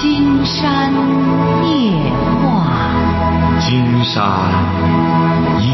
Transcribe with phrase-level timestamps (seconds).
[0.00, 0.90] 金山
[1.62, 1.92] 夜
[2.40, 2.90] 话，
[3.60, 4.24] 金山
[5.60, 5.68] 夜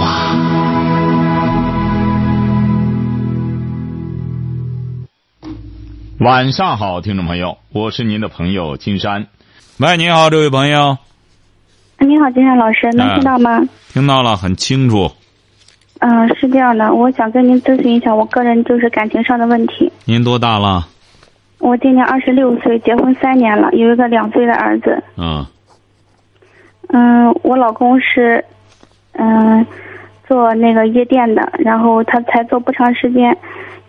[6.20, 9.26] 晚上好，听众朋友，我是您的朋友金山。
[9.76, 10.96] 喂，你好，这位朋友。
[11.98, 13.60] 你好，金山老师，能听到吗？
[13.92, 15.12] 听到了，很清楚。
[15.98, 19.92] 嗯、是这样的，我想跟您咨询一下我个人就是感情上的问题。
[20.06, 20.88] 您多大了？
[21.58, 25.02] 我今年二十六岁，结婚三年了，有一个两岁的儿子。
[25.16, 25.48] 啊
[26.88, 28.44] 嗯，我老公是
[29.12, 29.66] 嗯
[30.28, 33.36] 做那个夜店的，然后他才做不长时间，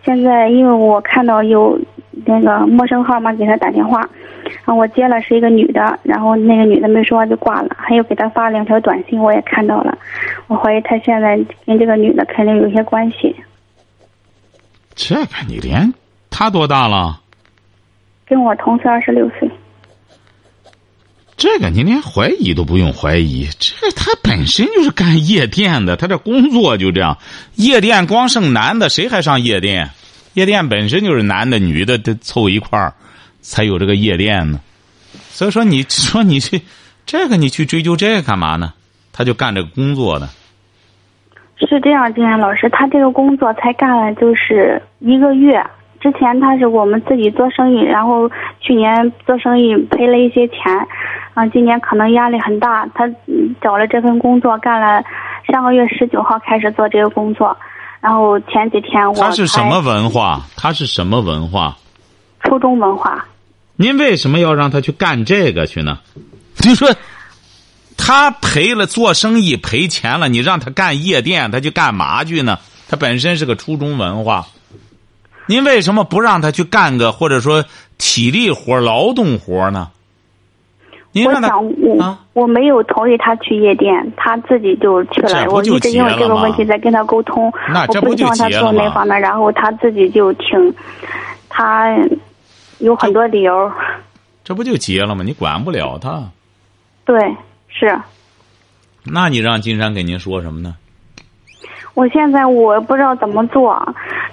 [0.02, 1.78] 现在因为我看到有
[2.24, 4.00] 那个陌生号码给他打电话，
[4.64, 9.96] 然后我接了是一个女的，然后那个女的没说话就挂了，还有给他发两条短信我也看到了，
[10.48, 13.36] 我怀疑他现在跟这个女的肯定有些关系，
[14.94, 15.92] 这个你连
[16.30, 17.20] 他多大了？
[18.26, 19.50] 跟我同岁二十六岁。
[21.36, 27.18] 这个你连怀疑都不用怀疑，这他本身就是干夜店的，他这工作就这样。
[27.56, 29.90] 夜店光剩男的，谁还上夜店？
[30.32, 32.94] 夜店本身就是男的、女的都凑一块儿，
[33.42, 34.60] 才有这个夜店呢。
[35.28, 36.62] 所以说，你说你去
[37.04, 38.72] 这个，你去追究这个干嘛呢？
[39.12, 40.28] 他就干这个工作的。
[41.58, 45.62] 是这样，金山老师，他这个工作才干了就是一个月。
[46.06, 50.56] 之前他是我们自己做生意，然后去年做生意赔了一些钱，
[51.34, 55.02] 啊，今年可能压力很大，他嗯找了这份工作干了，
[55.48, 57.56] 上个月十九号开始做这个工作，
[58.00, 60.42] 然后前几天我他是什么文化？
[60.56, 61.76] 他是什么文化？
[62.44, 63.26] 初中文化，
[63.74, 65.98] 您为什么要让他去干这个去呢？
[66.54, 66.88] 就说
[67.98, 72.60] 他赔了做生意赔钱了，你让他干夜店，他去干嘛去呢？
[72.88, 74.46] 他本身是个初中文化，
[75.46, 77.64] 您为什么不让他去干个或者说
[77.98, 79.90] 体力活、劳动活呢？
[81.12, 85.50] 您我想我、啊我没有同意他去夜店，他自己就去这了。
[85.50, 90.74] 我就一直因为这个问题在跟他沟通，我那这不就不希望他做那方面，然后他自己就挺，
[91.48, 91.96] 他
[92.78, 93.72] 有很多理由。
[94.44, 95.24] 这不就结了吗？
[95.24, 96.24] 你管不了他，
[97.06, 97.18] 对，
[97.68, 97.98] 是
[99.04, 100.76] 那你让金山给您说什么呢？
[101.94, 103.74] 我现在我不知道怎么做，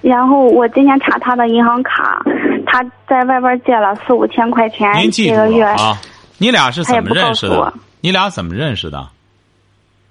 [0.03, 2.21] 然后我今天查他的银行卡，
[2.65, 6.01] 他在外边借了四五千块钱您记住这个月了，啊！
[6.37, 7.73] 你俩是怎么认识的？
[8.01, 9.07] 你俩怎么认识的？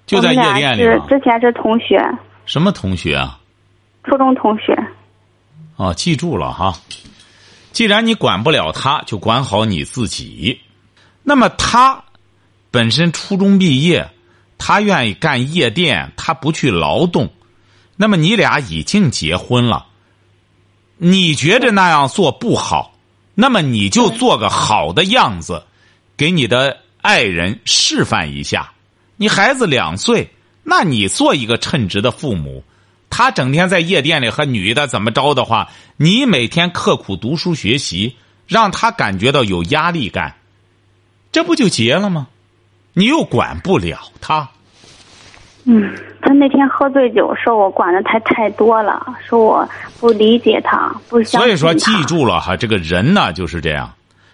[0.07, 1.05] 就在夜店里吗？
[1.07, 2.03] 之前是同学，
[2.45, 3.37] 什么同学啊？
[4.03, 4.75] 初中同学。
[5.75, 6.73] 哦，记住了哈。
[7.71, 10.59] 既然你管不了他，就管好你自己。
[11.21, 12.03] 那么他
[12.71, 14.09] 本身初中毕业，
[14.57, 17.29] 他愿意干夜店，他不去劳动。
[18.03, 19.85] 那么你俩已经结婚了，
[20.97, 22.97] 你觉着那样做不好，
[23.33, 25.63] 那么你就做个好的样子，
[26.17, 28.73] 给你的爱人示范一下。
[29.15, 30.33] 你孩子两岁，
[30.63, 32.65] 那你做一个称职的父母。
[33.09, 40.35] 他整天在夜店里和女的怎么着的话，你每天刻苦读书学习，让他感觉到有压力感，
[41.31, 42.27] 这不就结了吗？
[42.91, 44.49] 你又管不了他，
[45.65, 49.69] 嗯，他那天喝醉酒，说我管的太太多了，说我
[49.99, 52.03] 不理解他，不相信所以说记。
[52.03, 53.93] 住了哈，这个人呢就是这样。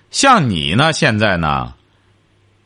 [0.10, 1.72] 像你呢，现在呢，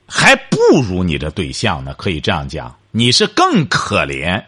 [0.08, 4.42] 还不如你的对象呢，可以这样讲，你是更可怜。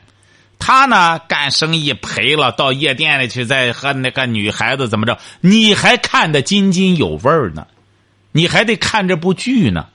[0.58, 7.68] 他呢，干生意赔了，到夜店里去，再和那个女孩子怎么着，你还看得津津有味儿呢，
[8.32, 9.88] 你还得看这部剧呢，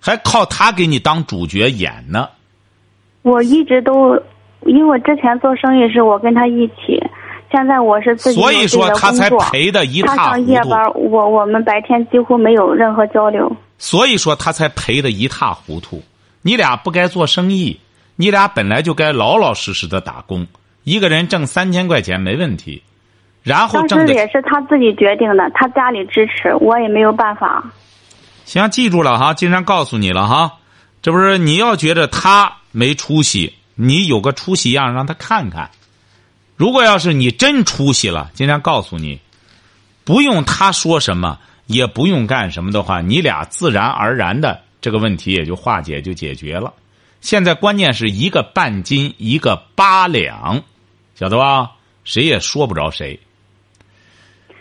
[0.00, 2.30] 还靠他给你当主角演呢。
[3.28, 4.14] 我一直都，
[4.62, 6.98] 因为我之前做生意是我跟他一起，
[7.50, 10.30] 现在我是自己所以说他才赔的一他塌糊涂。
[10.30, 13.50] 他上夜班，我我们白天几乎没有任何交流。
[13.78, 16.02] 所以说他才赔的一塌糊涂。
[16.42, 17.78] 你俩不该做生意，
[18.16, 20.46] 你俩本来就该老老实实的打工，
[20.84, 22.82] 一个人挣三千块钱没问题，
[23.42, 27.64] 然后当挣的时也是他自己决定的，他家里支持，我也没有办法。
[28.44, 30.52] 行，记住了哈，金山告诉你了哈，
[31.02, 35.68] 这不是你要觉得他没出息，你有个出息样让他看看。
[36.54, 39.18] 如果要是你真出息了，今天告诉你，
[40.04, 46.72] 不用他说什么，也不用干什么的话，你俩自然而然的这个问题也就化解就解决了。
[47.20, 50.62] 现在关键是一个半斤，一个八两，
[51.16, 51.72] 晓得吧？
[52.04, 53.18] 谁也说不着谁。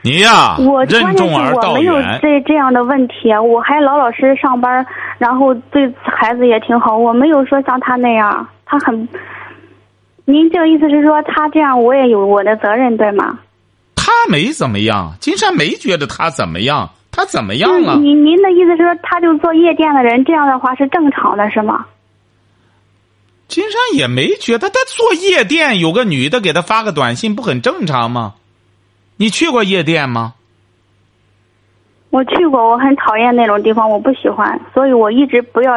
[0.01, 2.19] 你呀，我任关键是重而道我没有远。
[2.21, 4.85] 这这样的问题，我还老老实实上班，
[5.17, 9.07] 然后对孩子也挺好，我没有说像他那样，他很。
[10.25, 13.39] 您这个意思是说他这样我也有我的责任对吗？
[13.95, 17.95] 他没怎么样，金山没觉得他怎么样，他怎么样了？
[17.95, 21.85] 您您的意思是说，他就做夜店的人，这样的话是正常的，是吗？
[23.47, 28.35] 金山也没觉得他做夜店有个女的给他发个短信，不很正常吗？
[29.17, 30.33] 你去过夜店吗？
[32.09, 35.73] 我去过，我很讨厌那种地方，我不喜欢，所以我一直不要，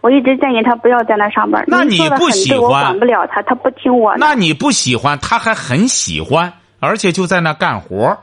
[0.00, 1.64] 我一直建议他不要在那上班。
[1.68, 4.18] 那你不喜欢管不了他，他不听我的。
[4.18, 8.18] 那你不喜欢，他还很喜欢，而且就在那干活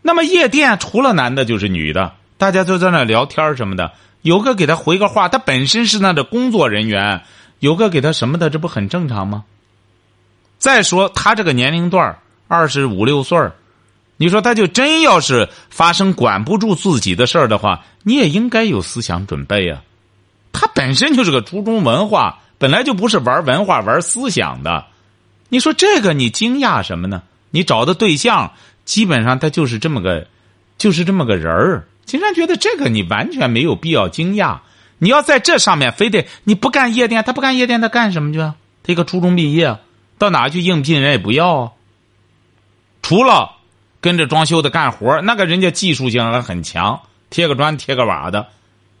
[0.00, 3.92] 那么夜店除了男的就是女的，大家就在那聊天什么的，
[4.22, 7.22] 有个给他回个话，他本身是那的工作人员，
[7.58, 9.44] 有个给他什么的，这不很正常吗？
[10.56, 12.16] 再说他这个年龄段
[12.48, 13.52] 二十五六岁儿
[14.16, 19.82] 你说他就真要是发生管不住自己的事儿的话，你也应该有思想准备啊。
[20.52, 24.86] 他本身就是个初中文化，本来就不是玩文化、玩思想的。
[25.48, 27.22] 你说这个你惊讶什么呢？
[27.50, 28.52] 你找的对象
[28.84, 30.26] 基本上他就是这么个，
[30.78, 31.88] 就是这么个人儿。
[32.04, 34.58] 金山觉得这个你完全没有必要惊讶。
[34.98, 38.38] 你要在这上面非得你不干夜店，他不干夜店，他干什么去？
[38.38, 39.78] 他一个初中毕业，
[40.18, 41.70] 到哪去应聘人也不要啊。
[43.02, 43.56] 除了
[44.04, 48.48] 跟着装修的干活，那个人家技术性还很强，贴个砖贴个瓦的。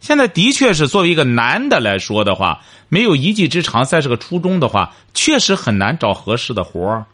[0.00, 7.04] 现在的确是作为一个男的来说的话，没有一技之长，再是个初中的话，确实很难找合适的活儿。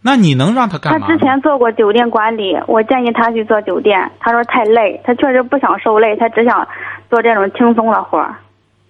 [0.00, 1.12] 那你能让他干他嘛他？
[1.12, 6.66] 之前做过酒店管理，我建议他去做酒店，他说太累，他确实不想受累，他只想
[7.10, 8.34] 做这种轻松的活儿。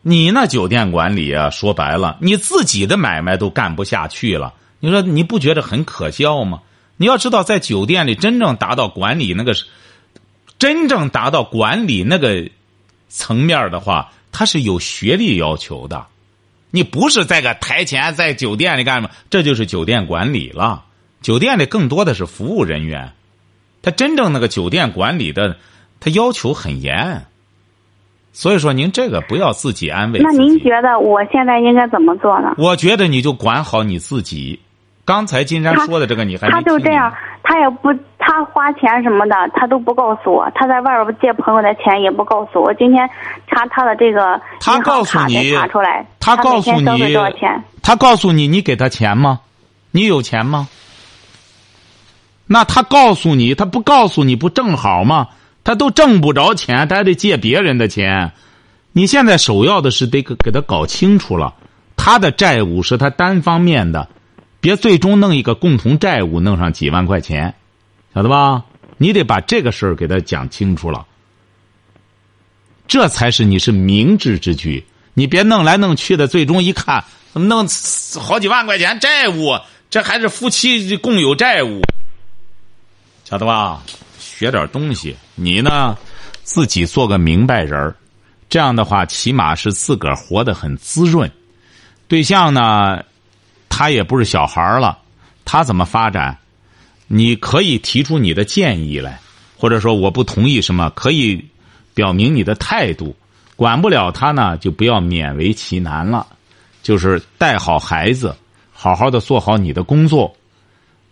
[0.03, 6.61] 你那酒店管理啊，说白了，你自己的买卖都干不下去了，你说你不觉得很可笑吗？
[7.03, 9.55] 你要知道，在酒店里真正达到管理那个，
[10.57, 12.49] 真正达到管理那个
[13.09, 16.07] 层面的话，它是有学历要求的。
[16.71, 20.85] 你不是在个台前在酒店里干什么，这就是酒店管理了。
[21.21, 23.15] 酒店里更多的是服务人员，
[23.83, 25.57] 他真正那个酒店管理的，
[25.99, 27.27] 他要求很严。
[28.33, 30.31] 所以说，您这个不要自己安慰自那。
[30.31, 32.55] 您觉得我现在应该怎么做呢？
[32.59, 34.61] 我觉得你就管好你自己。
[35.05, 37.13] 刚才金山说的这个，你还没他就这样，
[37.43, 40.49] 他也不，他花钱什么的，他都不告诉我。
[40.55, 42.73] 他在外边借朋友的钱也不告诉我。
[42.75, 43.09] 今天
[43.49, 47.65] 查他的这个他告诉你卡才查出来，他他告诉你多少钱？
[47.83, 49.41] 他告诉你，你给他钱吗？
[49.91, 50.69] 你有钱吗？
[52.47, 55.29] 那他告诉你，他不告诉你不正好吗？
[55.65, 58.33] 他都挣不着钱，他还得借别人的钱。
[58.93, 61.55] 你现在首要的是得给给他搞清楚了，
[61.97, 64.09] 他的债务是他单方面的，
[64.63, 67.53] 别最终弄一个共同债务，弄上几万块钱，
[68.15, 68.65] 晓得吧？
[68.97, 71.05] 你得把这个事儿给他讲清楚了，
[72.87, 74.85] 这才是你是明智之举。
[75.15, 77.67] 你别弄来弄去的，最终一看，弄
[78.21, 79.59] 好几万块钱债务？
[79.91, 81.83] 这还是夫妻共有债务，
[83.25, 83.83] 晓得吧？
[84.21, 85.99] 学点东西，你呢，
[86.45, 87.97] 自己做个明白人儿，
[88.49, 91.29] 这样的话，起码是自个儿活得很滋润。
[92.07, 93.03] 对象呢，
[93.83, 94.97] 他也不是小孩了，
[95.45, 96.39] 他怎么发展？
[97.09, 99.19] 你可以提出你的建议来，
[99.59, 101.45] 或者说我不同意什么，可以
[101.93, 103.17] 表明你的态度。
[103.57, 106.29] 管不了他呢，就不要勉为其难了，
[106.81, 108.37] 就是带好孩子，
[108.73, 110.33] 好好的做好你的工作。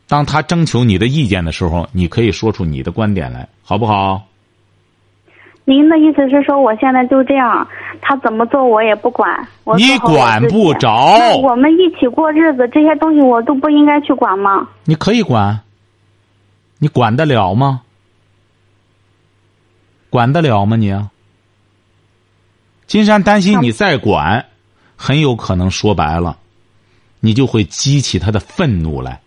[0.06, 4.28] 当他征求你的意见的时候，你可以说出你的观点来，好不好？
[5.70, 7.64] 您的意思是说我现在就这样，
[8.00, 14.68] 他怎么做我也不管，我你管不着我们一起过日子，这些东西我都不应该去管吗？
[14.82, 15.60] 你可以管，
[16.80, 17.82] 你管得了吗？
[20.10, 21.08] 管得了吗你啊？
[22.88, 24.46] 金山担心你再管，
[24.96, 26.36] 很有可能说白了，
[27.20, 29.20] 你就会激起他的愤怒来。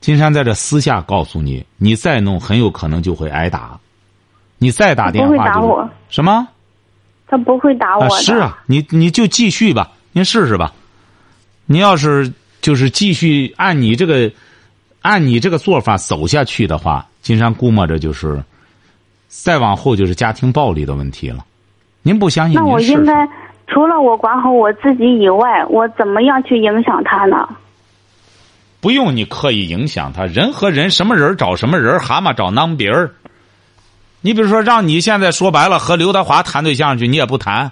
[0.00, 3.78] 金山在这私下告诉你，你再弄，很有可能就会挨打。
[4.62, 6.46] 你再打电不会话就是打我什么？
[7.26, 10.72] 他不会打我啊，是啊，你你就继续吧，您试试吧。
[11.66, 14.30] 你要是就是继续按你这个
[15.00, 18.40] 按你这个做法走下去的话，金山估摸着就是
[19.26, 21.44] 再往后就是家庭暴力的问题了。
[22.02, 22.54] 您不相信？
[22.54, 23.28] 那我应该
[23.66, 27.48] 除了我管好我自己以外，我怎么样去影响他呢？
[28.80, 33.10] 不用你刻意影响他，人和人什么人找什么人，蛤蟆找囊鼻儿。
[34.22, 37.70] 你比如说，让你现在说白了和刘德华谈对象去，你也不谈，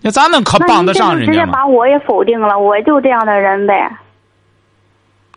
[0.00, 1.52] 那咱能可帮得上人家吗？
[1.52, 3.98] 把我也否定了，我就这样的人呗。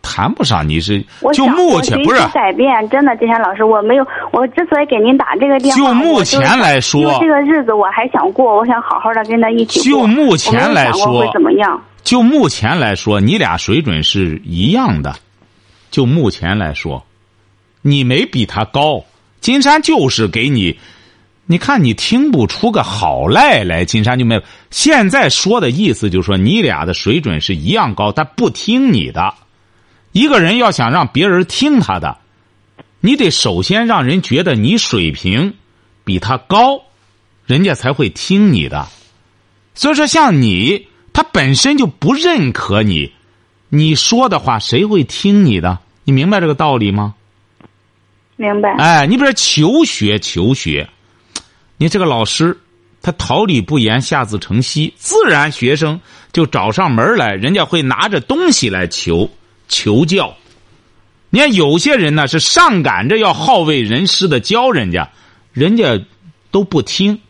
[0.02, 1.02] 谈不上，你是
[1.32, 10.02] 就目前不是改变，真的，金山老师，我没有，我之所以给您打这个电话，就目前来说这个日子我还想过，我想好好的跟他一起过。
[10.02, 11.82] 就目前来说怎么样？
[12.02, 15.14] 就目前来说，你俩水准是一样的。
[15.90, 17.02] 就目前来说，
[17.80, 19.02] 你没比他高，
[19.44, 20.78] 金山就是给你，
[21.44, 24.42] 你看你听不出个好赖来，金山就没有。
[24.70, 29.34] 现在说的意思就是说，你俩的水准是一样高，他不听你的。
[30.12, 32.16] 一个人要想让别人听他的，
[33.00, 35.52] 你得首先让人觉得你水平
[36.04, 36.80] 比他高，
[37.44, 38.88] 人家才会听你的。
[39.74, 43.12] 所以说，像你，他本身就不认可你，
[43.68, 45.80] 你说的话谁会听你的？
[46.04, 47.14] 你明白这个道理吗？
[48.36, 48.74] 明白。
[48.76, 50.88] 哎，你比如说求学，求学，
[51.76, 52.58] 你这个老师
[53.02, 56.00] 他桃李不言，下自成蹊，自然学生
[56.32, 59.30] 就找上门来，人家会拿着东西来求
[59.68, 60.36] 求教。
[61.30, 65.10] 你看有些人呢是上赶着要好为人师的教人家，
[65.52, 66.00] 人家
[66.50, 67.20] 都不听，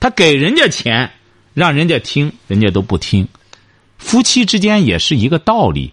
[0.00, 1.10] 他给人家钱。
[1.54, 3.28] 让人家听，人家都不听。
[3.96, 5.92] 夫妻之间也是一个道理。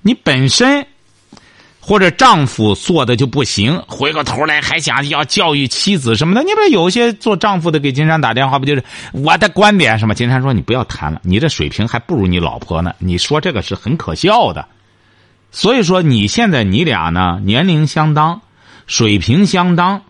[0.00, 0.86] 你本身
[1.84, 6.40] 或者丈夫做的就不行，回过头来还想要教育妻子什么的。
[6.44, 10.14] 你不是有些做丈夫的给金山打电话，不就是我的观点什么？
[10.14, 12.94] 金山说：“你不要谈了，你这水平还不如你老婆呢。
[13.00, 14.64] 你说这个是很可笑的。”
[15.50, 18.40] 所以说，你现在你俩呢，年龄相当，
[18.86, 20.02] 水平相当。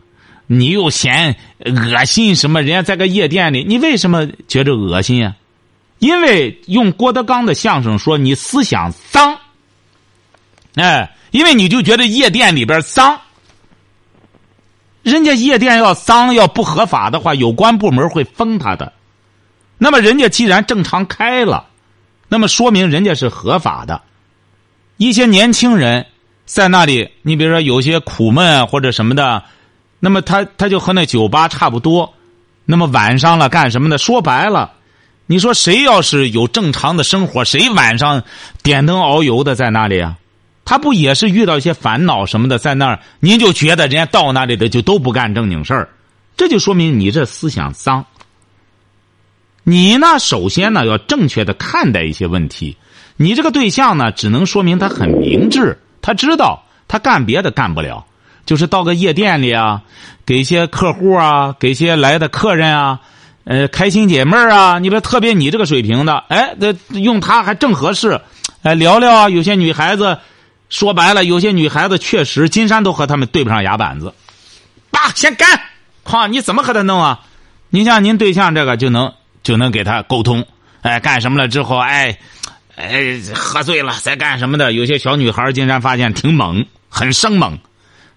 [0.46, 2.60] 你又嫌恶心什么？
[2.60, 5.34] 人家在个夜店里，你为什么觉着恶心呀？
[6.00, 9.38] 因为用郭德纲的相声说，你思想脏。
[10.74, 13.20] 哎，因为你就觉得夜店里边脏。
[15.02, 18.92] 人家夜店要脏要不合法的话，有关部门会封他的。
[19.78, 21.66] 那么人家既然正常开了，
[22.28, 24.00] 那么说明人家是合法的。
[24.96, 26.06] 一些年轻人
[26.46, 29.42] 在那里，你比如说有些苦闷或者什么的。
[30.04, 32.12] 那么他他就和那酒吧差不多，
[32.64, 33.98] 那么晚上了干什么的？
[33.98, 34.72] 说白了，
[35.26, 38.20] 你说谁要是有正常的生活，谁晚上
[38.64, 40.16] 点灯熬油的在那里啊？
[40.72, 43.00] 他不也是遇到一些烦恼什么的在那儿？
[43.20, 45.90] 您就觉得人家到那里的就都不干正经事儿，
[46.34, 48.06] 这就说明你这思想脏。
[49.64, 52.78] 你呢，首先呢要正确的看待一些问题。
[53.18, 58.06] 你这个对象呢，只能说明他很明智，他知道他干别的干不了。
[58.46, 59.82] 就是到个夜店里啊，
[60.24, 62.98] 给一些客户啊，给一些来的客人啊，
[63.44, 64.78] 呃，开心解闷啊。
[64.78, 68.18] 你说特别你这个水平的，哎，这用他还正合适。
[68.62, 70.16] 哎，聊聊啊，有些女孩子，
[70.72, 74.14] 说白了，有些女孩子确实，金山都和他们对不上牙板子。
[74.90, 75.60] 爸，先干！
[76.02, 77.20] 哈，你怎么和他弄啊？
[77.68, 79.12] 你像您对象这个就能
[79.42, 80.46] 就能给他沟通。
[80.80, 82.18] 哎，干什么了之后，哎，
[82.76, 84.72] 哎，喝醉了再干什么的？
[84.72, 87.58] 有些小女孩，金山发现挺猛，很生猛。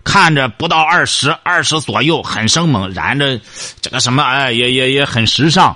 [0.06, 3.38] 看着不到二十，二十左右，很生猛，染着
[3.82, 5.76] 这个什么，哎，也也也很时尚。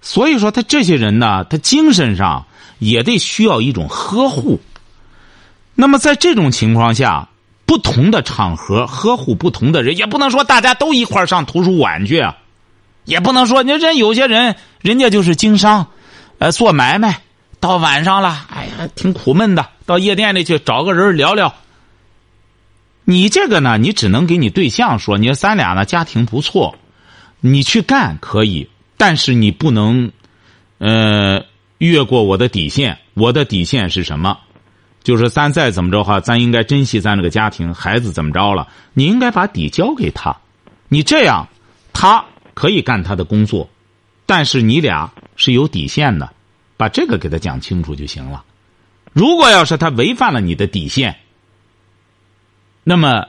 [0.00, 2.44] 所以说，他这些人呢，他精神上
[2.80, 4.60] 也得需要一种呵护。
[5.80, 7.26] 那么，在这种情况下，
[7.64, 12.22] 不同的场合呵护不同的人，也不能说大家都一块上图书馆去，
[13.06, 15.86] 也不能说你人有些人，人家就是经商，
[16.38, 17.22] 呃，做买卖，
[17.60, 21.54] 到晚上了，哎呀，挺苦闷的，到夜店里去找个人聊聊。
[23.04, 26.76] 你这个呢，你只能给你对象说，你说咱俩呢家庭不错，
[27.40, 28.68] 你去干可以，
[28.98, 30.12] 但是你不能，
[30.76, 31.42] 呃，
[31.78, 32.98] 越过我的底线。
[33.14, 34.38] 我的底线是什么？
[35.02, 40.36] 就是咱再怎么着话，咱应该珍惜咱这个家庭，孩子怎么着了，你应该把底交给他。
[40.88, 41.48] 你这样，
[41.92, 43.68] 他可以干他的工作，
[44.26, 46.30] 但是你俩是有底线的，
[46.76, 48.44] 把这个给他讲清楚就行了。
[49.12, 51.16] 如果要是他违反了你的底线，
[52.84, 53.26] 那么，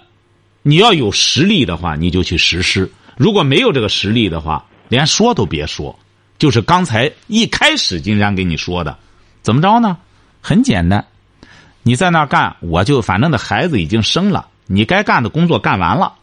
[0.61, 2.85] 你要有实力的话，你就去实施；
[3.17, 5.97] 如果没有这个实力的话，连说都别说。
[6.37, 8.97] 就是刚才一开始金山给你说的，
[9.41, 9.97] 怎么着呢？
[10.41, 11.05] 很简单，
[11.83, 16.13] 你在那干，我就反正的孩子已经生了，你该干的工作干完了，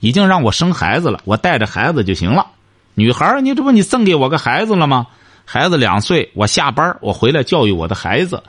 [0.00, 2.46] 已经让我生孩子了，我带着孩子就行了。
[2.94, 5.06] 女孩你这不你赠给我个孩子了吗？
[5.44, 8.42] 孩子两岁，我下班我回来教育我的孩子。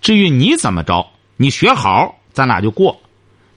[0.00, 1.06] 至于你怎么着，
[1.36, 3.00] 你学好，咱俩就过。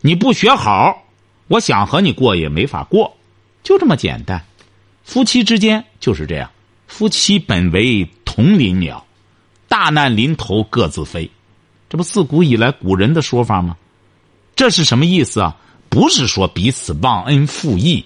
[0.01, 1.03] 你不学好，
[1.47, 3.17] 我想和你过也没法过，
[3.63, 4.41] 就这么简单。
[5.03, 6.49] 夫妻之间就是这样，
[6.87, 9.05] 夫妻本为同林鸟，
[9.67, 11.29] 大难临头各自飞，
[11.89, 13.75] 这不自古以来古人的说法吗？
[14.55, 15.55] 这是什么意思啊？
[15.89, 18.03] 不是说彼此忘恩负义，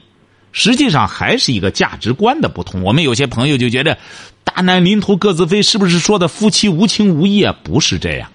[0.52, 2.84] 实际上还是一个价值观的不同。
[2.84, 3.98] 我们有些朋友就觉得，
[4.44, 7.56] 大难临头各自飞，是不是说的夫妻无情无义啊？
[7.64, 8.30] 不是这样，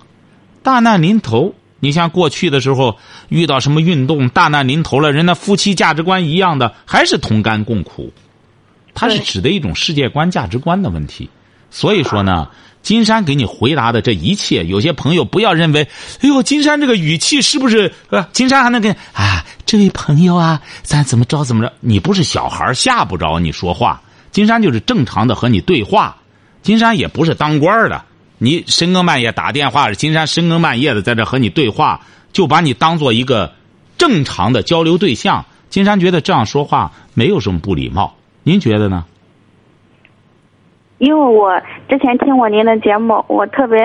[0.63, 1.55] 大难临头。
[1.79, 2.99] 你像过去的时候
[3.29, 8.13] 遇到什么运动大难临头了，人家夫妻价值观一样的，还是同甘共苦。
[8.95, 11.29] 它是指的一种世界观、价值观的问题。
[11.71, 12.49] 所以说呢，
[12.87, 15.89] 金山给你回答的这一切，有些朋友不要认为，
[16.21, 17.93] 哎呦，金山这个语气是不是？
[18.11, 21.73] 呃，金山还能跟啊，这位朋友啊，咱怎么着怎么着？
[21.81, 24.01] 你不是小孩吓不着你说话。
[24.31, 26.17] 金山就是正常的和你对话，
[26.63, 28.05] 金山也不是当官的。
[28.39, 32.01] 你深更半夜打电话，金山深更半夜的在这和你对话，
[32.33, 33.53] 就把你当做一个
[33.99, 35.45] 正常的交流对象。
[35.71, 38.15] 金山觉得这样说话没有什么不礼貌，
[38.45, 39.05] 您觉得呢？
[40.99, 41.53] 因为我
[41.89, 43.79] 之前听过您的节目，我特别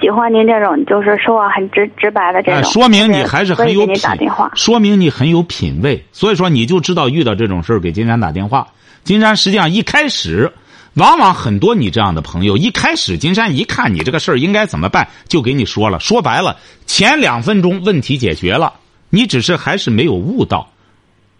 [0.00, 2.70] 喜欢您这种就是说话很直直白的这种。
[2.70, 8.66] 说明你还是很有品，话说明你很有品位，所以说你就知道遇到这种事儿给金山打电话。
[9.04, 10.52] 金山实际上一开始，
[10.94, 15.98] 往往很多你这样的朋友，一开始金山一看你这个事儿应该怎么办，就给你说了。
[15.98, 18.74] 说白了，前两分钟问题解决了，
[19.08, 20.68] 你只是还是没有悟到。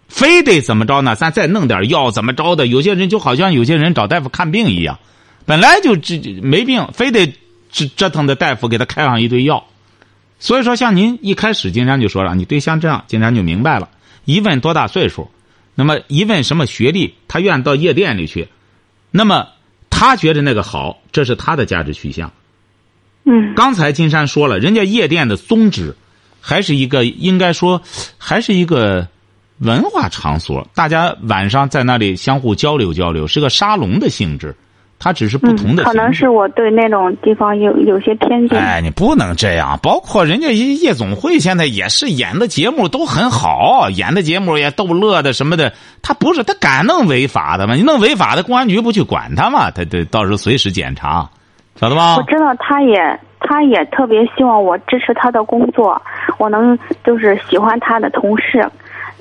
[0.07, 1.15] 非得怎么着呢？
[1.15, 2.65] 咱再弄点药，怎么着的？
[2.65, 4.99] 有些人就好像有些人找大夫看病一样，
[5.45, 7.27] 本来就这没病，非得
[7.71, 9.65] 折折腾的大夫给他开上一堆药。
[10.39, 13.89] 所以说，像您一开始金山就说了，你对象这样，金山就明白了。
[14.25, 15.29] 一问多大岁数，
[15.75, 18.47] 那么一问什么学历，他愿意到夜店里去，
[19.11, 19.47] 那么
[19.89, 22.31] 他觉得那个好，这是他的价值取向。
[23.25, 23.53] 嗯。
[23.55, 25.95] 刚才金山说了，人家夜店的宗旨，
[26.39, 27.81] 还是一个应该说，
[28.17, 29.07] 还是一个。
[29.63, 34.55] 文化场所，大家晚上在那里相互交流交流，是个沙龙的性质，
[35.03, 35.83] 它只是不同的。
[35.83, 38.59] 可能是我对那种地方有有些偏见。
[38.59, 39.79] 哎，你不能这样。
[39.81, 45.73] 包括人家夜夜总会现在也是演的节目都很好，演的节目也逗乐的什么的。
[46.03, 47.73] 他不是他敢弄违法的吗？
[47.73, 49.71] 你弄违法的，公安局不去管他吗？
[49.71, 51.27] 他得到时候随时检查，
[51.75, 52.17] 晓得吗？
[52.17, 55.99] 我知道，他也他也特别希望我支持他的工作，
[56.37, 58.63] 我能就是喜欢他的同事。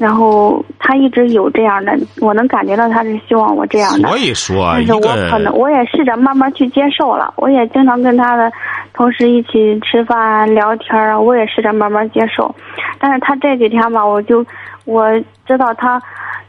[0.01, 4.09] 然后他一直有这样的，我能感觉到他是希望我这样的。
[4.09, 7.35] 所以说，但是我可能我也试着慢慢去接受了。
[7.37, 8.51] 我也经常跟他的
[8.95, 12.55] 同事一起吃饭聊天啊，我也试着慢慢接受。
[12.99, 14.43] 但是他这几天吧，我就
[14.87, 15.07] 我
[15.47, 16.01] 知道他。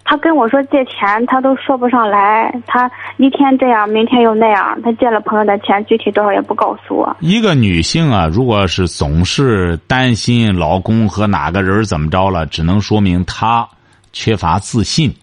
[0.03, 2.53] 他跟我说借钱，他都说不上来。
[2.67, 4.77] 他一天这样，明天又那样。
[4.83, 7.15] 他借了朋友的钱，具体多少也不告诉我。
[7.21, 13.67] 一个女性啊，如果是总是担心老公和哪个人怎么着了，只能说明她
[14.11, 15.15] 缺乏自信。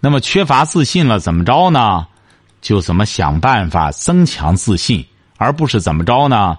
[0.00, 2.06] 那么缺乏自信了，怎么着呢？
[2.60, 5.04] 就怎么想办法增强自信，
[5.36, 6.58] 而不是怎么着呢？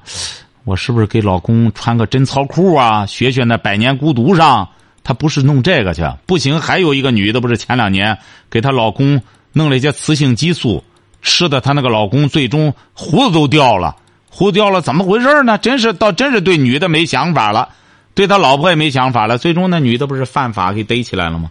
[0.64, 3.06] 我是不是给老公穿个贞操裤啊？
[3.06, 4.70] 学学那《百年孤独》上。
[5.10, 6.62] 她不是弄这个去，不行。
[6.62, 8.16] 还有一个女的，不是前两年
[8.48, 9.20] 给她老公
[9.54, 10.84] 弄了一些雌性激素，
[11.24, 13.96] 吃的她那个老公最终胡子都掉了，
[14.30, 15.58] 胡子掉了，怎么回事呢？
[15.58, 17.70] 真是倒真是对女的没想法了，
[18.14, 19.40] 对他老婆也没想法了。
[19.40, 21.50] 最终那女的不是犯法给逮起来了吗？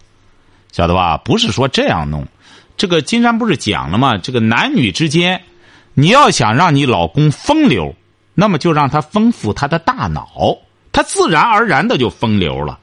[0.70, 1.16] 晓得吧？
[1.16, 2.28] 不是说这样弄，
[2.76, 4.18] 这个金山不是讲了吗？
[4.18, 5.42] 这个男女之间，
[5.94, 7.96] 你要想让你老公风流，
[8.34, 10.58] 那么就让他丰富他的大脑，
[10.92, 12.78] 他自然而然的就风流了。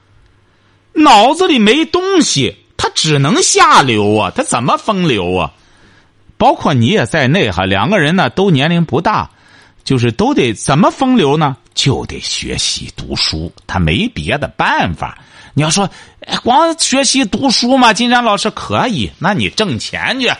[0.95, 4.31] 脑子里没东西，他只能下流啊！
[4.35, 5.51] 他怎么风流啊？
[6.37, 9.29] 包括你也在内哈，两个人呢都年龄不大，
[9.83, 11.57] 就是都得怎么风流呢？
[11.73, 15.17] 就得学习读书，他没别的办法。
[15.53, 15.89] 你要说
[16.43, 20.31] 光学习读书嘛，金山老师可以，那你挣钱去，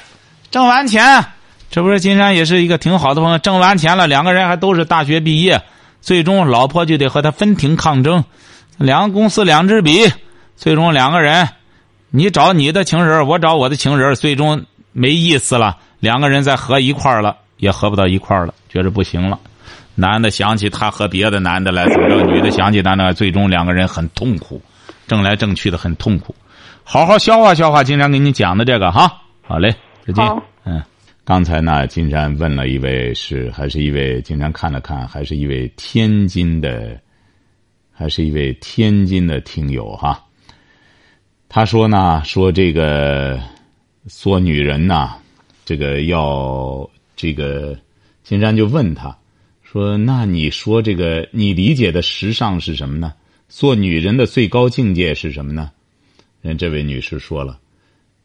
[0.51, 1.25] 挣完钱，
[1.69, 5.61] 这不是金山也是一个挺好的朋友，挣完钱了，两个人还都是大学毕业，
[6.01, 8.23] 最终老婆就得和他分庭抗争，
[8.77, 10.09] 两个公司两支笔。
[10.55, 11.47] 最终两个人，
[12.09, 15.77] 你找你的情人，我找我的情人，最终没意思了。
[15.99, 19.39] 两个人再合一块了，也合不到一块了，觉着不行了。
[19.95, 24.61] 男的想起他和别的男的来怎么着，女的想起他呢，最终两个人很痛苦，
[25.07, 26.35] 争来争去的很痛苦。
[26.83, 29.73] 好好消化消化，金山给你讲的这个哈，好嘞，
[30.05, 30.25] 再见。
[30.65, 30.83] 嗯，
[31.23, 36.99] 刚才呢，金山问了一位是还是一位，金山看了看，还是一位天津的，
[37.91, 40.21] 还是一位天津的听友哈。
[41.55, 43.41] 他说呢，说这个
[44.07, 45.13] 做女人呐，
[45.63, 47.79] 这个要这个，
[48.25, 49.17] 金山就问他，
[49.63, 53.13] 说那你说这个你理解的时尚是什么呢？
[53.47, 55.71] 做女人的最高境界是什么呢？
[56.41, 57.57] 人这位女士说了，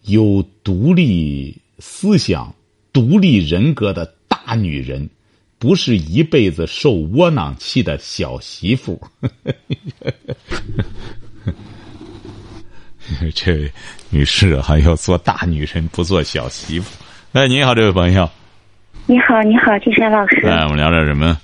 [0.06, 2.52] 有独立思想、
[2.92, 5.08] 独立人格的大女人，
[5.56, 9.00] 不是一辈子受窝囊气的小媳妇。
[13.34, 13.72] 这位
[14.10, 16.90] 女士还要做大女人，不做小媳妇。
[17.32, 18.28] 哎，你好，这位朋友。
[19.06, 20.46] 你好，你好，金山老师。
[20.46, 21.36] 哎，我们聊点什么？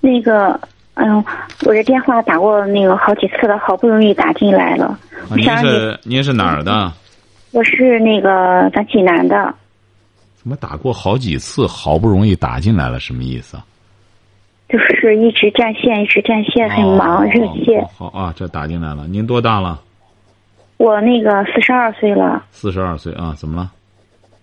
[0.00, 0.58] 那个，
[0.94, 1.24] 嗯，
[1.66, 4.98] 我这电话打过那个好几次了，好不容易打进来了。
[5.34, 6.92] 您是您是哪儿的？
[7.52, 9.54] 我是那个咱济南的。
[10.34, 13.64] 怎么打过好几次，好不容易打进来了，什么意思啊？
[14.68, 17.80] 就是一直占线，一直占线，很忙，哦热线。
[17.96, 19.06] 好好啊，这打进来了。
[19.06, 19.80] 您多大了？
[20.82, 23.32] 我那个四十二岁了，四十二岁啊？
[23.38, 23.70] 怎么了？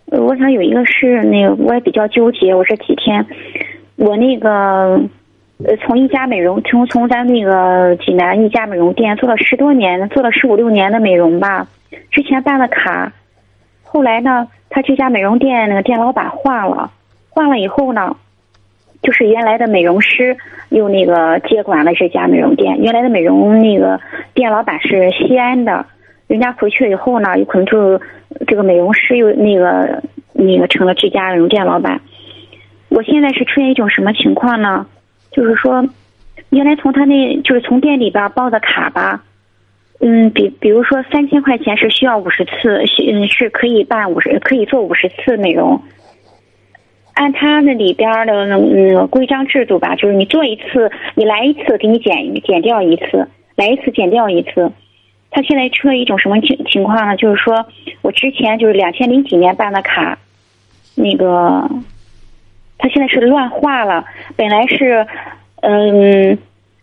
[0.09, 2.55] 呃我想有一个事那个，我也比较纠结。
[2.55, 3.25] 我这几天，
[3.97, 5.01] 我那个
[5.65, 11.67] 呃，从一家美容，从从咱那个济南一家美容店做了十多年，做了十五六年的美容吧。
[12.09, 13.11] 之前办了卡，
[13.83, 16.89] 后来呢，他这家美容店那个店老板换了，
[17.29, 18.15] 换了以后呢，
[19.01, 20.37] 就是原来的美容师
[20.69, 22.77] 又那个接管了这家美容店。
[22.79, 23.99] 原来的美容那个
[24.33, 25.85] 店老板是西安的，
[26.29, 27.99] 人家回去以后呢，有可能就
[28.45, 31.99] 这个美容师又那个那个成了这家美容店老板。
[32.89, 34.85] 我现在是出现一种什么情况呢？
[35.31, 35.83] 就是说，
[36.51, 39.23] 原来从他那就是从店里边报的卡吧，
[39.99, 45.81] 嗯，比比如说三千块钱是需要五十次，是嗯是可以办五十可以做五十次美容。
[47.15, 54.71] 按他那里边的嗯规章制度吧，就是你做一次，你来一次给你减减掉一次，来一次减掉一次。
[55.31, 57.15] 他现在出了一种什么情情况呢？
[57.15, 57.65] 就是说
[58.01, 60.17] 我之前就是两千零几年办的卡，
[60.95, 61.69] 那个
[62.77, 65.05] 他现在是乱画了，本来是
[65.61, 66.37] 嗯，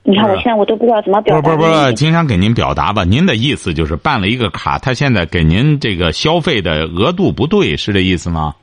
[0.04, 1.42] 你看我现在我都不知道怎么表达。
[1.42, 3.04] 不是不是，经常给您表达吧。
[3.04, 8.54] 您的意思就是办了一个卡，他现在给您这个消费的额度不对，是这意思吗？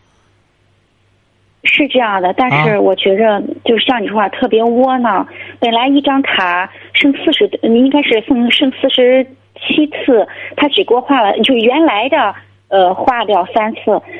[1.65, 5.25] 是这样的，但啊是我觉着就是像你说话特别窝囊。
[5.59, 9.25] 本来一张卡剩四十，应该是剩剩四十
[9.65, 12.35] 七次，他只给我画了，就原来的
[12.67, 13.79] 呃划掉三次。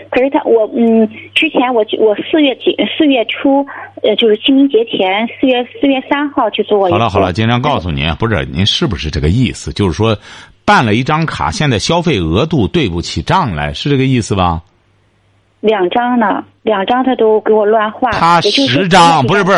[0.09, 3.65] 可是他我嗯，之前我我四月几四月初
[4.01, 6.93] 呃就是清明节前四月四月三号去做过一次。
[6.93, 9.71] 好了好了，经常告诉您，不是您是不是这个意思？
[9.73, 10.17] 就是说，
[10.65, 14.61] 办了一张卡，现在消费额度对不起账来，是这个意思吧？
[15.59, 18.11] 两张呢，两张他都给我乱画。
[18.11, 19.57] 他十张不是不是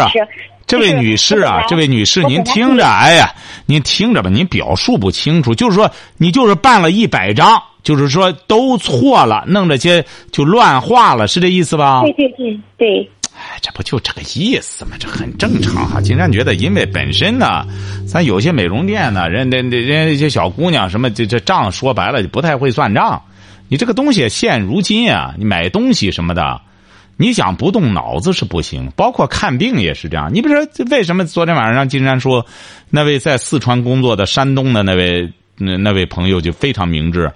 [0.68, 3.32] 这位女士啊，这位女士，您听着，哎呀，
[3.66, 12.02] 您听着吧，您表述不清楚，就是说你就是办了一百张，就是说都错了，弄这些就乱画了，是这意思吧？
[12.02, 14.92] 对对对对，哎，这不就这个意思吗？
[15.00, 17.64] 这很正常哈、金山觉得，因为本身呢，
[18.08, 23.22] 咱有些美容店呢，人人人人那些小姑娘什么，这这账说白了就不太会算账。
[23.68, 26.60] 你这个东西现如今啊，你买东西什么的，
[27.18, 28.92] 你想不动脑子是不行。
[28.96, 30.30] 包括看病也是这样。
[30.34, 32.46] 你比如说，为什么昨天晚上让金山说，
[32.90, 37.32] 那位在四川工作的山东的那位那那位朋友就非常明智。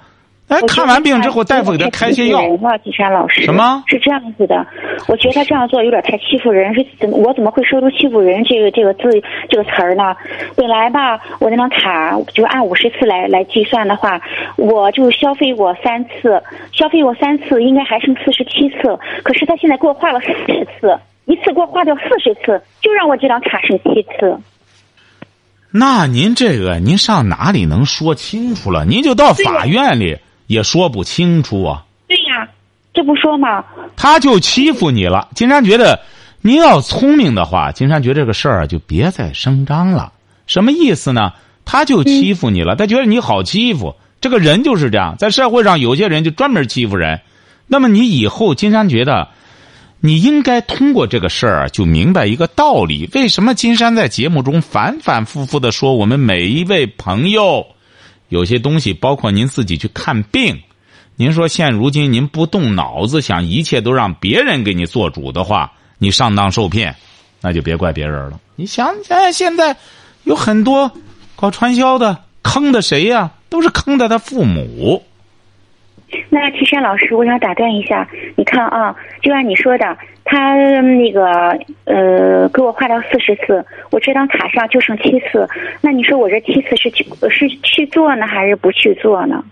[0.50, 2.42] 哎，看完病之后，大夫给他开些药
[2.98, 3.44] 山老师。
[3.44, 4.66] 什么是这样子的？
[5.08, 6.74] 我觉得他这样做有点太欺负人。
[6.74, 7.18] 是怎么？
[7.18, 9.04] 我怎么会说出“欺负人”这个这个字
[9.48, 10.16] 这个词儿呢？
[10.56, 14.20] 本来吧，我那张卡就按五十次来来计算的话，
[14.56, 18.98] 我就消费过三次，消费过三次，应该还剩四十七次。
[19.24, 24.40] 可是他现在给我划了四十次，一次给我划掉四十次，就让我这张卡剩七次。
[25.72, 28.84] 那您这个，您上哪里能说清楚了？
[28.86, 30.18] 您就到法院里
[30.50, 31.86] 也说不清楚啊。
[32.08, 32.50] 对呀，
[32.92, 33.64] 这不说吗？
[33.96, 35.30] 他就欺负你了。
[35.36, 36.02] 金山觉得，
[36.42, 40.12] 您要聪明的话，金山觉得这个事儿啊就别再声张了。
[40.48, 41.34] 什么意思呢？
[41.66, 43.96] 他就欺负你了，他觉得你好欺负。
[44.22, 47.22] 这个人就是这样，在社会上有些人就专门欺负人。
[47.68, 49.28] 那么你以后，金山觉得，
[50.00, 57.68] 你应该通过这个事儿啊就明白一个道理：为什么金山在节目中反反复复的说，我们每一位朋友，
[58.30, 60.62] 有些东西，包括您自己去看病。
[61.15, 66.96] 您说现如今您不动脑子想一切都让别人给你做主的话，你上当受骗，
[67.42, 68.39] 那就别怪别人了。
[68.56, 69.76] 你想想，现在
[70.24, 70.89] 有很多
[71.36, 75.04] 搞传销的坑的谁呀、都是坑的他父母。
[76.30, 79.98] 那岐山老师，我想打断一下，你看啊，就按你说的，
[80.30, 81.26] 他那个
[81.86, 85.50] 呃给我画掉四十次，我这张卡上就剩七次，
[85.82, 89.44] 那你说我这七次是去是去做呢，还是不去做呢？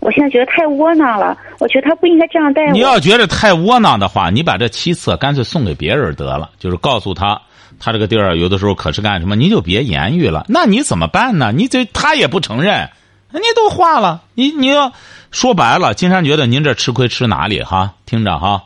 [0.00, 2.72] 我现在觉得太窝囊了，我觉得他不应该这样待我。
[2.72, 7.40] 你要觉得太窝囊的话，你把这七次干脆送给别人得了，就是告诉他，
[7.78, 10.46] 他这个地儿有的时候可是干什么，你就别言语了。
[10.48, 11.52] 那你怎么办呢？
[11.54, 12.90] 你这他也不承认，
[13.32, 14.92] 你都画了，你你要
[15.30, 17.94] 说白了，金山觉得您这吃亏吃哪里哈？
[18.04, 18.64] 听着哈。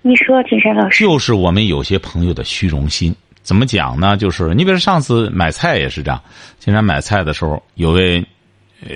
[0.00, 3.14] 你说，金山老师，就是我们有些朋友的虚荣心。
[3.42, 4.16] 怎么讲呢？
[4.16, 6.22] 就是你比如上次买菜也是这样，
[6.58, 8.24] 经常买菜的时候，有位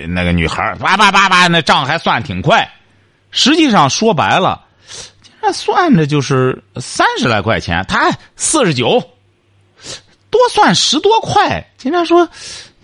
[0.07, 2.67] 那个女孩叭叭叭叭，那账还算挺快。
[3.31, 4.63] 实际上说白了，
[5.41, 9.03] 这算着就是三十来块钱，他四十九，
[10.29, 11.67] 多算十多块。
[11.77, 12.29] 经常说，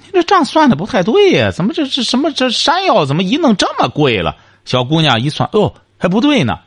[0.06, 1.52] 你这账算的不太对呀？
[1.52, 4.36] 怎么这这什么这山药怎么一弄这么贵了？
[4.66, 6.60] 小姑娘一算，哦，还不对呢。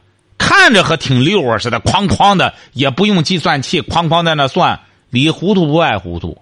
[0.54, 4.78] 看着和挺溜啊似的，哐哐的也不用计算器，哐哐在那算，
[5.10, 6.38] 里糊涂不外糊涂。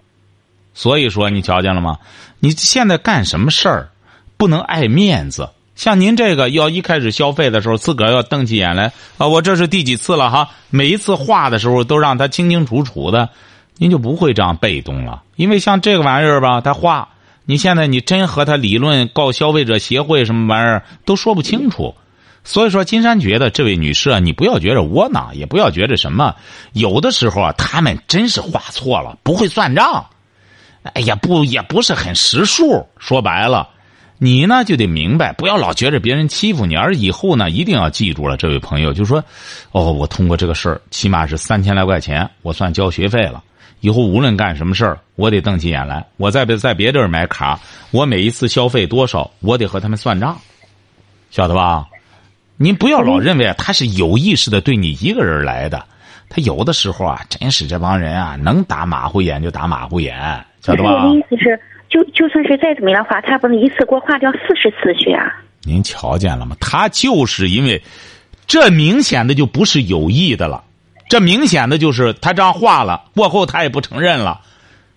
[0.75, 1.97] 所以说，你瞧见了吗？
[2.39, 3.89] 你现在干什么事儿，
[4.37, 5.49] 不能爱面子。
[5.75, 9.27] 像您这个，要一开始消费的时候，自个儿要瞪起眼来啊！
[9.27, 10.51] 我这是第几次了哈？
[10.69, 13.31] 每一次画的时候，都让他清清楚楚的，
[13.79, 15.23] 您就不会这样被动了。
[15.37, 17.09] 因为像这个玩意儿吧，他画，
[17.47, 21.95] 你现在你真和他理论告消费者协会什么玩意儿都说不清楚。
[22.43, 26.35] 所以说，金山觉得这位女士啊，你不要觉着窝囊，也不要觉着什么。
[26.73, 30.07] 有的时候啊，他们真是画错了，不会算账。
[30.95, 32.87] 哎呀，不，也不是很识数。
[32.99, 33.69] 说白了。
[34.23, 39.25] 你呢就得明白，不要老觉着别人欺负你，而以后呢一定要记住了，这位朋友就说
[39.73, 43.43] ：“哦，我通过这个事儿，起码是三千来块钱，我算交学费了。
[43.81, 46.07] 以后无论干什么事儿，我得瞪起眼来。
[46.19, 47.59] 我在别在别地儿买卡，
[47.93, 50.39] 我每一次消费多少，我得和他们算账，
[51.31, 51.87] 晓得吧？
[52.63, 55.83] 您不要老认为他是有意识的对你一个人来的，
[56.29, 60.15] 他有的时候啊，真是这帮人啊，能打马虎眼就打马虎眼，
[60.61, 61.07] 晓得吧？
[61.07, 61.59] 我的意思是。
[61.89, 65.25] 就就算是再怎么样画，他不能一次给我画掉四十次去啊！
[65.65, 66.55] 您瞧见了吗？
[66.61, 67.83] 他就是因为，
[68.47, 70.63] 这明显的就不是有意的了，
[71.09, 74.43] 这明显的就是他这样画了，过后他也不承认了。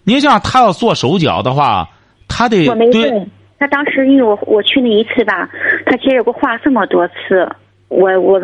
[0.04, 1.90] 您像他要做手脚的话，
[2.28, 3.28] 他得我没问。
[3.60, 5.50] 他当时因为我我去那一次吧，
[5.86, 7.50] 他接着给我画这么多次，
[7.88, 8.40] 我我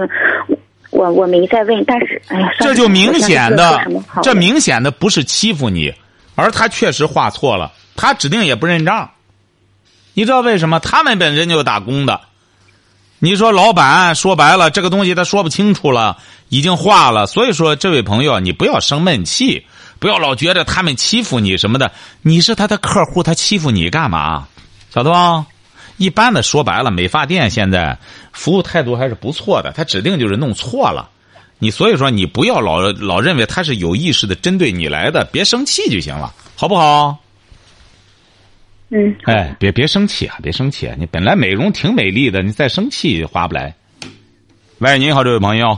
[0.91, 1.83] 我我没再问。
[1.85, 3.81] 但是哎呀，这就明显的，
[4.23, 5.93] 这明显的不是欺负你，
[6.35, 7.71] 而他确实画错了。
[7.95, 9.11] 他指定也不认账，
[10.13, 10.79] 你知道为什么？
[10.79, 12.21] 他们本身就打工的。
[13.21, 16.15] 你说老板说白了，这个东西他说不清楚了，
[16.47, 17.25] 已经画了。
[17.25, 19.65] 所以说，这位朋友，你不要生闷气，
[19.99, 21.91] 不要老觉得他们欺负你什么的。
[22.21, 24.47] 你是他的客户，他欺负你干嘛？
[24.89, 25.45] 晓得吧？
[25.97, 27.97] 一般的说白了，美发店现在
[28.31, 31.09] 服务态度还是不错的，他指定就是弄错了。
[31.59, 37.17] 你所以说，你不要老老认为他是有意识的针对你来的，别生气就行了，好不好？
[38.91, 40.37] 嗯，哎，别别生气啊！
[40.41, 40.95] 别生气啊！
[40.97, 43.75] 你本来美容挺美丽的，你再生气划不来。
[44.79, 45.77] 喂，您好，这位朋友。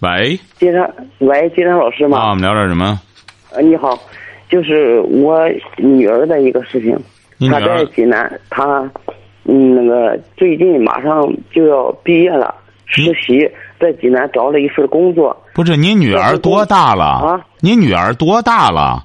[0.00, 2.18] 喂，金山，喂，金山老师吗？
[2.18, 2.98] 啊，我们聊点什么？
[3.50, 3.98] 呃，你好，
[4.48, 6.96] 就是我女儿的一个事情。
[7.38, 8.90] 她在济南，他
[9.44, 12.54] 嗯，那个最近马上就要毕业了，
[12.86, 13.48] 实习
[13.78, 15.36] 在济南找了一份工作。
[15.54, 17.04] 不是，你女儿多大了？
[17.04, 19.04] 啊，你女儿多大了？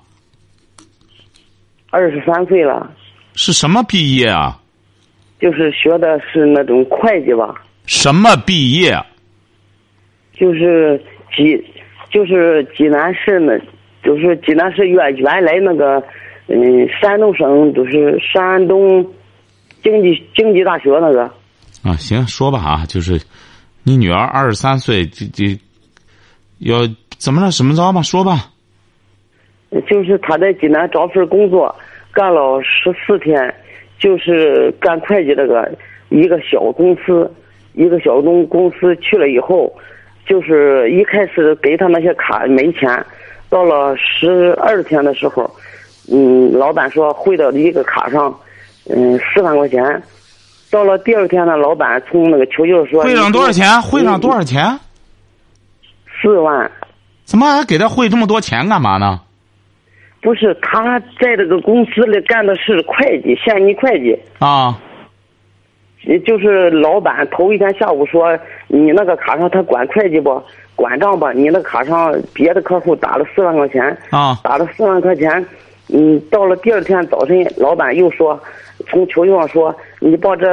[1.92, 2.92] 二十三岁了，
[3.36, 4.60] 是什么毕业啊？
[5.40, 7.54] 就是学的是那种会计吧。
[7.86, 8.98] 什么毕业？
[10.36, 11.00] 就是
[11.36, 11.64] 济，
[12.10, 13.58] 就是济南市那，
[14.04, 16.04] 就是济南市原原来那个，
[16.48, 19.06] 嗯，山东省就是山东
[19.82, 21.24] 经济经济大学那个。
[21.84, 23.20] 啊，行，说吧啊，就是
[23.84, 25.58] 你女儿二十三岁，这这
[26.60, 26.80] 要
[27.18, 27.52] 怎么着？
[27.52, 28.02] 怎么着吧？
[28.02, 28.50] 说吧。
[29.90, 31.74] 就是她在济南找份工作，
[32.12, 33.54] 干了十四天，
[33.98, 35.70] 就是干会计这个
[36.10, 37.30] 一个小公司，
[37.74, 39.74] 一个小公公司去了以后，
[40.28, 43.04] 就是一开始给他那些卡没钱，
[43.50, 45.50] 到了十二天的时候，
[46.12, 48.34] 嗯，老板说汇到一个卡上，
[48.90, 50.04] 嗯，四万块钱，
[50.70, 53.82] 到了第二天呢，老板从那个求救说汇上多少钱？
[53.82, 54.80] 汇上多少钱？
[56.22, 56.70] 四万。
[57.26, 59.22] 怎么还给他汇这么多钱干嘛呢？
[60.22, 64.78] 不是他在这个公司里干的是会计，现金会计啊。
[66.26, 68.38] 就是老板头一天下午说，
[68.68, 70.42] 你那个卡上他管会计不？
[70.76, 71.32] 管账吧？
[71.32, 75.46] 你那卡上别的客户打了四万块钱啊，打了四万块钱。
[75.90, 78.40] 嗯，到了第二天早晨，老板又说，
[78.88, 80.46] 从求救上说，你把这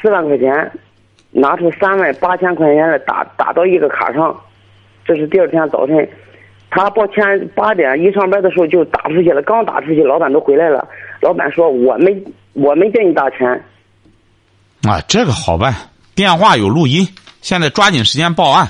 [0.00, 0.70] 四万块钱
[1.30, 4.36] 拿出三万八千块钱来打打到一个卡上，
[5.04, 6.08] 这是第二天早晨。
[6.70, 10.88] 他报钱八点一上班的时候就打出去了，刚打出去，老板都回来了。
[11.20, 12.16] 老板说：“我没，
[12.54, 13.46] 我没给你打钱。”
[14.82, 15.72] 啊，这个好办，
[16.14, 17.06] 电话有录音，
[17.42, 18.66] 现在抓紧时间报案，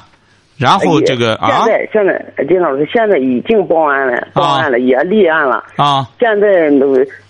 [0.63, 1.65] 然后这个啊。
[1.65, 6.09] 现在现在金老师现在已经报案了，报案了也立案了啊。
[6.19, 6.71] 现在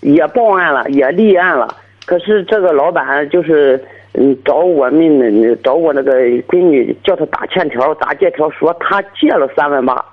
[0.01, 6.13] 也报案了也立案了，可是这个老板就是嗯找我们找我那个
[6.47, 10.03] 闺女叫她打欠条打借条，说他借了三万八。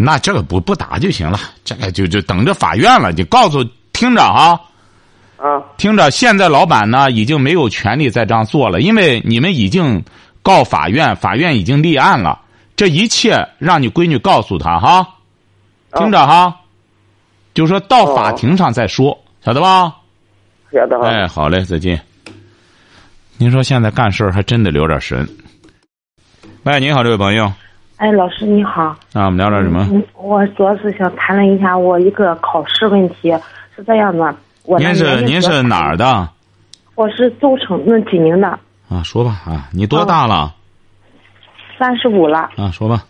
[0.00, 3.10] 那这个不不打就行了，这个就就等着法院了。
[3.10, 4.60] 你告诉听着啊，
[5.36, 10.00] 啊，听着，现在老板呢已经没有权利再这样做了，因为你们已经
[10.40, 12.38] 告法院，法院已经立案了。
[12.78, 15.04] 这一切让你闺女告诉他哈，
[15.94, 16.60] 听着哈，
[17.52, 19.96] 就说到法庭上再说，晓得吧？
[20.72, 20.96] 晓得。
[21.00, 22.00] 哎，好嘞，再见。
[23.36, 25.28] 您说现在干事还真得留点神。
[26.62, 27.52] 喂，您好，这位朋友。
[27.96, 28.84] 哎，老师你好。
[29.12, 29.84] 啊，我们聊点什么？
[29.90, 33.36] 嗯，我主要是想谈论一下我一个考试问题，
[33.74, 34.32] 是这样的。
[34.62, 36.28] 我您是您是哪儿的？
[36.94, 38.56] 我是邹城，那济宁的。
[38.88, 40.54] 啊，说吧啊，你多大了？
[41.78, 42.50] 三十五了。
[42.56, 43.04] 啊，说吧。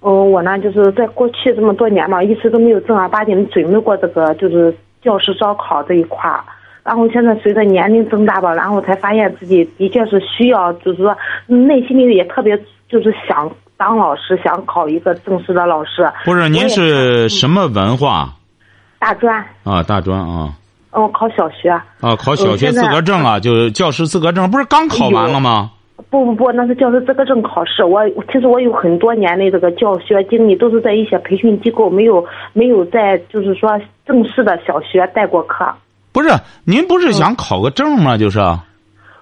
[0.00, 4.72] 哦，我呢，就是在过去这么多年嘛，一直都没有正儿八经的准备过这个，就是
[5.02, 6.44] 教师招考这一块儿。
[6.84, 12.56] 然后现在随着年龄增大吧，然后才发现自己的确是需要，就是说内心里也特别
[12.88, 16.08] 就是想当老师，想考一个正式的老师。
[16.24, 18.32] 不是，您是什么文化？
[19.00, 19.44] 大专。
[19.64, 20.54] 啊，大专啊。
[20.92, 21.70] 哦，考小学。
[21.70, 25.72] 啊，考小学资格证啊，就是教师资格证，不是刚考完了吗？
[26.10, 27.84] 不不不，那是教师资格证考试。
[27.84, 35.66] 我其实我有很多年的这个教学经历，都是在一些培训机构，没有没有在就是说正式的小学带过课。
[36.12, 36.30] 不是，
[36.64, 38.16] 您不是想考个证吗？
[38.16, 38.38] 就是。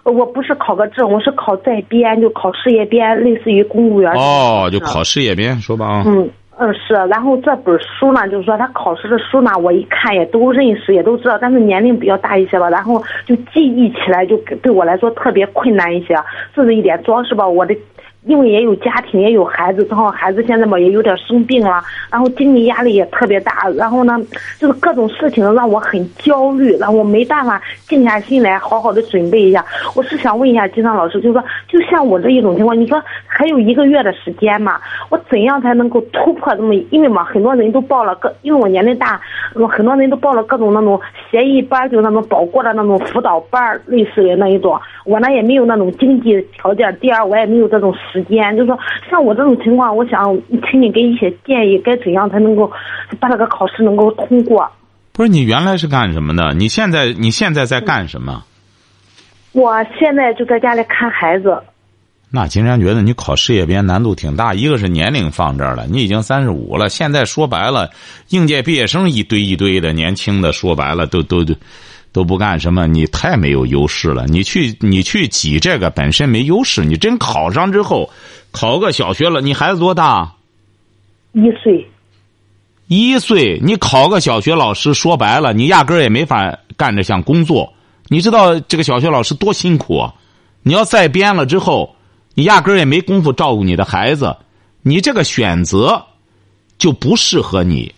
[0.04, 4.12] 我不是考个证，我是考在编，就考事业编，类似于公务员。
[4.12, 6.04] 哦，就考事业编，说吧啊。
[6.06, 6.30] 嗯。
[6.58, 16.16] 嗯，是，然后这本书呢，就是说他考试的书呢，我一看也都认识，也都知道，但是年龄比较大一些吧，然后就记忆起来就对我来说特别困难一些，
[16.54, 17.02] 这是一点。
[17.02, 17.76] 主要是吧，我的。
[18.26, 24.18] 因为也有家庭，也有孩子，正好孩子现在嘛也有点生病了，然后经济压力也特别大，然后呢，
[24.58, 29.64] 就是各种事情让我很焦虑，然后我没办法静下心来好好的准备一下。
[29.94, 36.74] 我是想问一下金尚老师，就是说，就像我这一种情况，你说还有一个月的时间嘛，我怎样才能够突破这么？
[36.90, 39.20] 因为嘛，很多人都报了各，因为我年龄大，
[39.70, 44.76] 很多人都报了各种那种协议班，就那种保过的那种辅导班，类似的那一种。
[45.04, 47.94] 我呢也没有那种经济条件，第二我也没有这种。
[48.16, 48.78] 时间就是说，
[49.10, 50.24] 像我这种情况，我想
[50.70, 52.72] 请你给一些建议，该怎样才能够
[53.20, 54.66] 把这个考试能够通过？
[55.12, 56.54] 不是你原来是干什么的？
[56.54, 58.42] 你现在你现在在干什么？
[59.52, 61.58] 我现在就在家里看孩子。
[62.30, 67.90] 那金山觉得你考事业编难度挺大，一个是年龄放这儿了，你已经三十五了，现在说白了，
[68.30, 71.52] 应届毕业生一堆一堆的，年轻的说白了都都都。
[71.52, 71.60] 都
[72.24, 74.26] 不干什么，你太没有优势了。
[74.26, 78.10] 你去你去挤这个本身没优势，你真考上之后，
[78.50, 80.34] 考个小学了，你孩子多大？
[81.32, 81.86] 一岁。
[82.88, 87.72] 一岁，你考个小学老师，说白了，你压根儿也没法干这项工作。
[88.08, 90.14] 你知道这个小学老师多辛苦啊！
[90.62, 91.96] 你要再编了之后，
[92.34, 94.36] 你压根儿也没工夫照顾你的孩子，
[94.82, 96.00] 你这个选择
[96.78, 97.92] 就不适合你。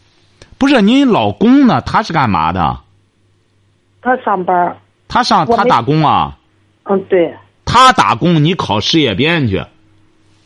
[0.56, 1.82] 不是你老公呢？
[1.82, 2.80] 他是干嘛的？
[4.00, 4.76] 他上班
[5.08, 6.36] 他上他打工啊？
[6.84, 7.34] 嗯，对。
[7.64, 9.62] 他打工，你考事业编去。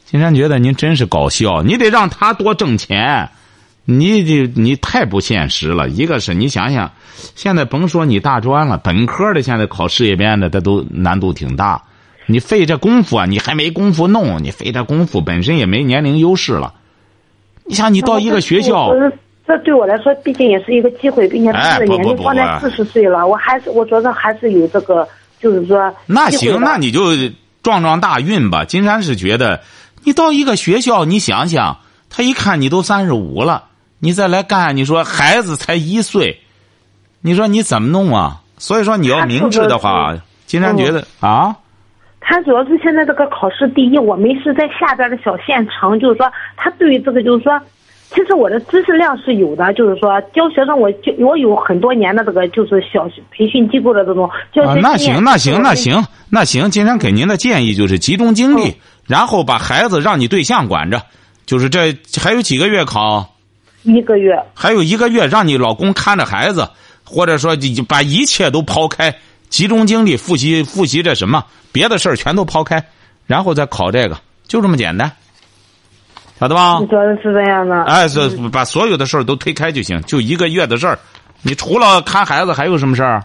[0.04, 3.30] 金山觉得您真是搞笑，你得让他多挣钱，
[3.84, 5.88] 你这你太不现实了。
[5.88, 6.90] 一个是你想想，
[7.34, 11.82] 现在甭说你大专了，本科的现在考事业编的，他都难度挺大。
[12.26, 16.74] 你费这功夫啊，你还没功夫弄，你费这功夫本身也没年龄优势了。
[17.64, 18.90] 你想，你到一个学校。
[19.44, 25.06] 这对我来说，毕竟也是一个机会，并且他的年龄放在四十岁了，我还是我觉得还是有这个，
[25.40, 25.92] 就是说。
[26.06, 27.16] 那行，那你就
[27.60, 28.64] 撞撞大运吧。
[28.64, 29.60] 金山是觉得，
[30.04, 31.78] 你到一个学校，你想想，
[32.08, 33.64] 他一看你都三十五了，
[33.98, 36.38] 你再来干，你说孩子才一岁，
[37.20, 38.42] 你说你怎么弄啊？
[38.58, 40.14] 所以说你要明智的话，
[40.46, 41.56] 金山觉得啊。
[42.20, 47.60] 他主要是现在这个考试，第一，我们是在下边的小县城，就是说，他对于这个就是说。
[48.14, 61.02] 其实我的知识量是有的，就是说教学生，我就我有很多年的这个就是小培训机构的这种教学那行那行那行那行，今天给您的建议就是集中精力，然后把孩子让你对象管着，
[61.46, 63.34] 就是这还有几个月考？
[63.82, 64.38] 一个月。
[64.54, 66.68] 还有一个月，让你老公看着孩子，
[67.04, 67.56] 或者说
[67.88, 69.16] 把一切都抛开，
[69.48, 72.84] 集中精力复习复习这什么，别的事儿全都抛开，
[73.26, 75.10] 然后再考这个，就这么简单。
[76.42, 76.80] 晓得吧？
[76.90, 77.84] 主要是这样的。
[77.84, 80.98] 哎，是把所有的事儿都推开就行，就一个月的事儿。
[81.40, 83.22] 你除了看孩子，还有什么事儿？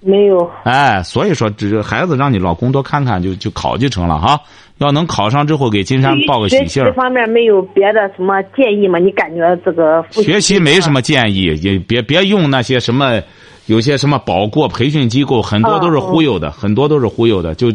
[0.00, 0.50] 没有。
[0.64, 4.36] 哎，所以说，这孩子让你老公多看看，就就考就成了哈。
[4.78, 8.98] 要能考上之后，给金山报个喜信这方面没有别的什么建议吗？
[8.98, 13.22] 你感觉这个学习没什么建议，也别别用那些什么，
[13.66, 17.54] 有些什么保过培训机构，很多都是忽悠的，很多都是忽悠的。
[17.54, 17.72] 就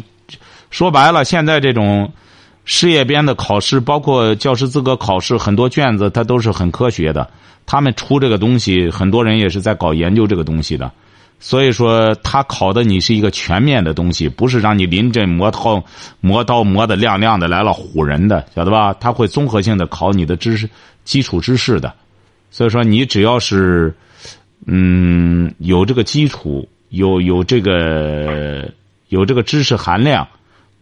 [0.69, 2.11] 说白了，现在这种。
[2.65, 7.29] 事业编的考试，包括教师资格考试，很多卷子它都是很科学的。
[7.67, 10.91] 他们出这个东西，很多人也是在搞研究这个东西的。
[11.39, 15.83] 所以说，他考的你是一个全面的东西，不是让你临阵磨刀、
[16.21, 18.93] 磨刀磨的亮亮的来了唬人的，晓得吧？
[18.95, 20.67] 他会综合性的考你的知识、
[21.03, 21.93] 基础知识的。
[22.49, 23.93] 所以说，你只要是
[24.65, 28.71] 嗯有这个基础，有有这个
[29.09, 30.27] 有这个知识含量，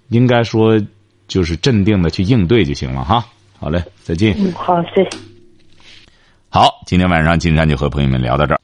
[0.10, 0.82] 应该说。
[1.28, 3.26] 就是镇定的去应对就行了哈。
[3.60, 4.36] 好嘞，再见。
[4.38, 5.10] 嗯，好，谢谢。
[6.50, 8.60] 好，今天晚上金山就和朋友们聊到这儿。